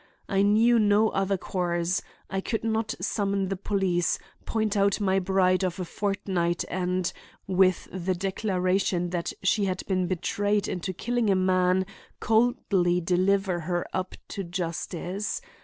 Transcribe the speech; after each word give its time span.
I 0.27 0.41
knew 0.41 0.79
no 0.79 1.09
other 1.09 1.37
course. 1.37 2.01
I 2.27 2.41
could 2.41 2.63
not 2.63 2.95
summon 2.99 3.49
the 3.49 3.55
police, 3.55 4.17
point 4.45 4.75
out 4.75 4.99
my 4.99 5.19
bride 5.19 5.63
of 5.63 5.79
a 5.79 5.85
fortnight 5.85 6.65
and, 6.71 7.13
with 7.45 7.87
the 7.93 8.15
declaration 8.15 9.11
that 9.11 9.31
she 9.43 9.65
had 9.65 9.85
been 9.85 10.07
betrayed 10.07 10.67
into 10.67 10.91
killing 10.91 11.29
a 11.29 11.35
man, 11.35 11.85
coldly 12.19 12.99
deliver 12.99 13.59
her 13.59 13.85
up 13.93 14.15
to 14.29 14.43
justice. 14.43 15.39